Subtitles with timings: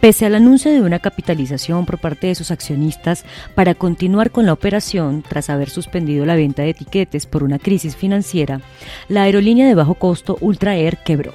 [0.00, 4.54] Pese al anuncio de una capitalización por parte de sus accionistas para continuar con la
[4.54, 8.62] operación tras haber suspendido la venta de etiquetes por una crisis financiera,
[9.08, 11.34] la aerolínea de bajo costo Ultra Air quebró.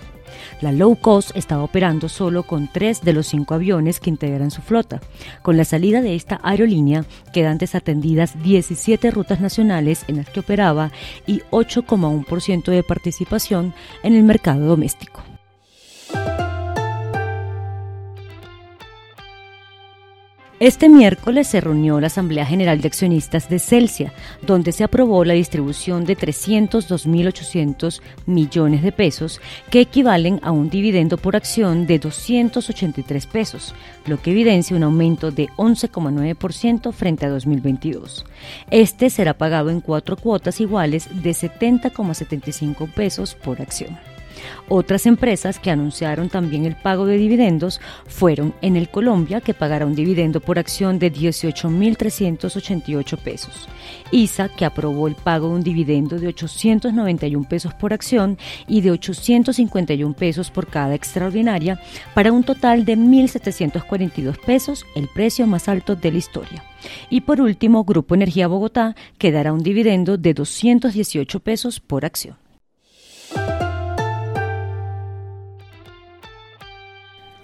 [0.61, 4.63] La low cost estaba operando solo con tres de los cinco aviones que integran su
[4.63, 4.99] flota.
[5.43, 10.91] Con la salida de esta aerolínea quedan desatendidas 17 rutas nacionales en las que operaba
[11.27, 15.24] y 8,1% de participación en el mercado doméstico.
[20.65, 24.11] Este miércoles se reunió la Asamblea General de Accionistas de Celsia,
[24.41, 31.17] donde se aprobó la distribución de 302.800 millones de pesos, que equivalen a un dividendo
[31.17, 33.75] por acción de 283 pesos,
[34.07, 38.25] lo que evidencia un aumento de 11,9% frente a 2022.
[38.71, 44.14] Este será pagado en cuatro cuotas iguales de 70,75 pesos por acción.
[44.67, 49.85] Otras empresas que anunciaron también el pago de dividendos fueron en el Colombia, que pagará
[49.85, 53.67] un dividendo por acción de 18.388 pesos,
[54.11, 58.91] ISA, que aprobó el pago de un dividendo de 891 pesos por acción y de
[58.91, 61.79] 851 pesos por cada extraordinaria,
[62.13, 66.63] para un total de 1.742 pesos, el precio más alto de la historia.
[67.09, 72.44] Y por último, Grupo Energía Bogotá, que dará un dividendo de 218 pesos por acción.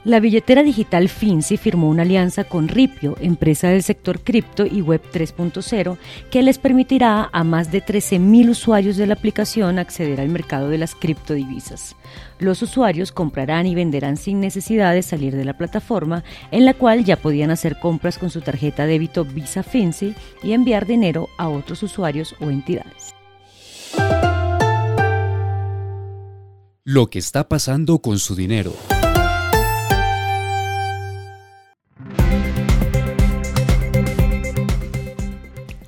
[0.04, 5.00] La billetera digital Finzi firmó una alianza con Ripio, empresa del sector cripto y web
[5.14, 5.98] 3.0,
[6.32, 10.80] que les permitirá a más de 13.000 usuarios de la aplicación acceder al mercado de
[10.80, 11.96] las criptodivisas.
[12.40, 17.06] Los usuarios comprarán y venderán sin necesidad de salir de la plataforma, en la cual
[17.06, 21.84] ya podían hacer compras con su tarjeta débito Visa Finzi y enviar dinero a otros
[21.84, 23.14] usuarios o entidades.
[26.84, 28.74] Lo que está pasando con su dinero.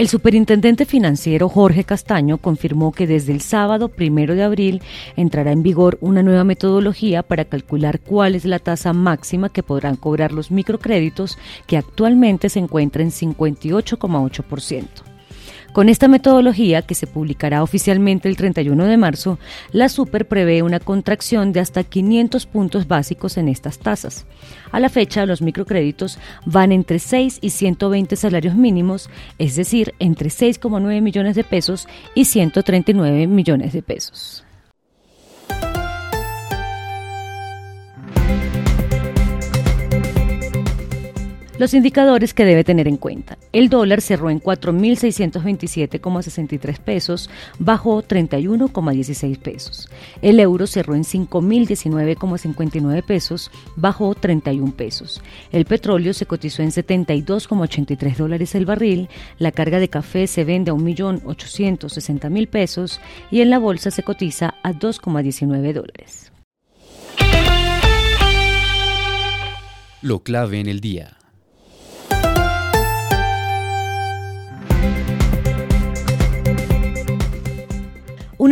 [0.03, 4.81] El superintendente financiero Jorge Castaño confirmó que desde el sábado primero de abril
[5.15, 9.95] entrará en vigor una nueva metodología para calcular cuál es la tasa máxima que podrán
[9.95, 11.37] cobrar los microcréditos
[11.67, 15.12] que actualmente se encuentra en 58,8%.
[15.73, 19.39] Con esta metodología, que se publicará oficialmente el 31 de marzo,
[19.71, 24.27] la Super prevé una contracción de hasta 500 puntos básicos en estas tasas.
[24.71, 30.29] A la fecha, los microcréditos van entre 6 y 120 salarios mínimos, es decir, entre
[30.29, 34.45] 6,9 millones de pesos y 139 millones de pesos.
[41.63, 43.37] Los indicadores que debe tener en cuenta.
[43.53, 49.89] El dólar cerró en 4.627,63 pesos, bajó 31,16 pesos.
[50.21, 55.21] El euro cerró en 5.019,59 pesos, bajó 31 pesos.
[55.53, 59.07] El petróleo se cotizó en 72,83 dólares el barril.
[59.39, 62.99] La carga de café se vende a 1.860.000 pesos
[63.31, 66.33] y en la bolsa se cotiza a 2,19 dólares.
[70.01, 71.19] Lo clave en el día.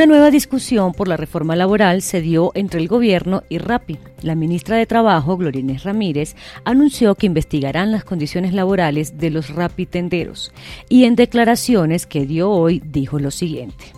[0.01, 3.99] Una nueva discusión por la reforma laboral se dio entre el gobierno y RAPI.
[4.23, 6.35] La ministra de Trabajo, Gloria Inés Ramírez,
[6.65, 10.53] anunció que investigarán las condiciones laborales de los RAPI tenderos
[10.89, 13.93] y en declaraciones que dio hoy dijo lo siguiente.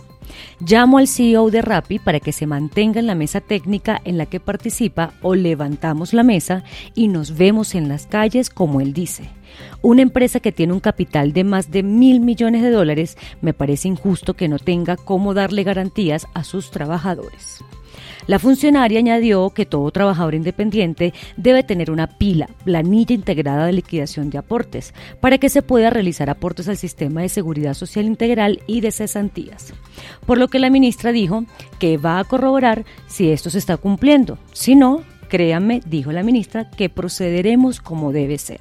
[0.60, 4.26] Llamo al CEO de Rappi para que se mantenga en la mesa técnica en la
[4.26, 9.30] que participa o levantamos la mesa y nos vemos en las calles como él dice.
[9.82, 13.88] Una empresa que tiene un capital de más de mil millones de dólares me parece
[13.88, 17.62] injusto que no tenga cómo darle garantías a sus trabajadores.
[18.26, 24.30] La funcionaria añadió que todo trabajador independiente debe tener una pila, planilla integrada de liquidación
[24.30, 28.80] de aportes, para que se pueda realizar aportes al sistema de seguridad social integral y
[28.80, 29.74] de cesantías.
[30.26, 31.44] Por lo que la ministra dijo
[31.78, 34.38] que va a corroborar si esto se está cumpliendo.
[34.54, 38.60] Si no, créanme, dijo la ministra, que procederemos como debe ser.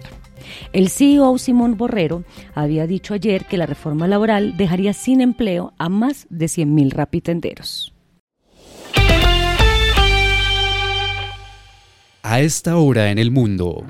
[0.71, 2.23] El CEO Simón Borrero
[2.55, 7.93] había dicho ayer que la reforma laboral dejaría sin empleo a más de 100.000 rapitenderos.
[12.23, 13.83] A esta hora en el mundo.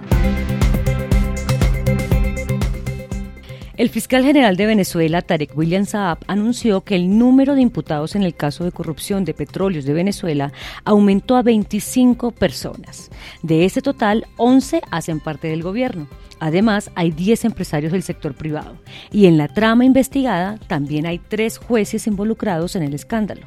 [3.76, 8.22] El fiscal general de Venezuela, Tarek William Saab, anunció que el número de imputados en
[8.22, 10.54] el caso de corrupción de petróleos de Venezuela
[10.86, 13.10] aumentó a 25 personas.
[13.42, 16.08] De ese total, 11 hacen parte del gobierno.
[16.44, 18.75] Además, hay 10 empresarios del sector privado.
[19.13, 23.44] Y en la trama investigada también hay tres jueces involucrados en el escándalo.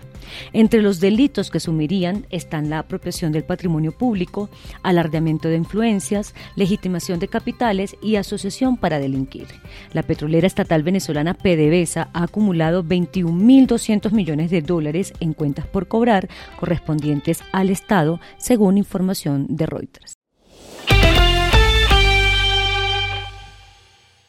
[0.55, 4.49] Entre los delitos que sumirían están la apropiación del patrimonio público,
[4.83, 9.47] alardeamiento de influencias, legitimación de capitales y asociación para delinquir.
[9.93, 16.31] La petrolera estatal venezolana PDVSA ha acumulado 21.200 millones de dólares en cuentas por cobrar
[16.59, 20.16] correspondientes al Estado, según información de Reuters.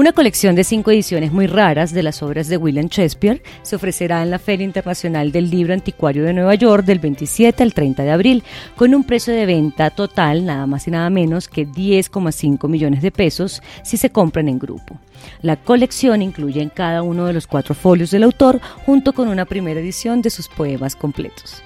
[0.00, 4.22] Una colección de cinco ediciones muy raras de las obras de William Shakespeare se ofrecerá
[4.22, 8.10] en la Feria Internacional del Libro Anticuario de Nueva York del 27 al 30 de
[8.10, 8.42] abril,
[8.76, 13.10] con un precio de venta total nada más y nada menos que 10,5 millones de
[13.10, 14.98] pesos si se compran en grupo.
[15.42, 19.44] La colección incluye en cada uno de los cuatro folios del autor, junto con una
[19.44, 21.62] primera edición de sus poemas completos.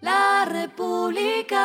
[0.00, 1.60] La República.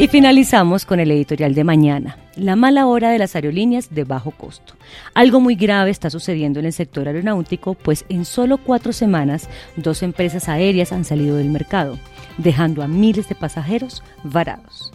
[0.00, 4.30] Y finalizamos con el editorial de mañana, la mala hora de las aerolíneas de bajo
[4.30, 4.72] costo.
[5.12, 10.02] Algo muy grave está sucediendo en el sector aeronáutico, pues en solo cuatro semanas dos
[10.02, 11.98] empresas aéreas han salido del mercado,
[12.38, 14.90] dejando a miles de pasajeros varados.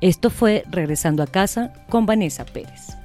[0.00, 2.96] Esto fue Regresando a casa con Vanessa Pérez.